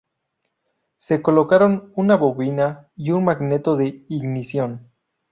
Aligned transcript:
Se 0.95 1.21
colocaron 1.21 1.91
una 1.95 2.15
bobina 2.17 2.89
y 2.95 3.11
un 3.11 3.23
magneto 3.25 3.77
de 3.77 4.03
ignición. 4.09 4.89